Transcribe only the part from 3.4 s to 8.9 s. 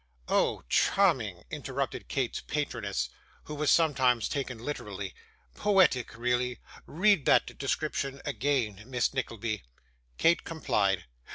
who was sometimes taken literary. 'Poetic, really. Read that description again,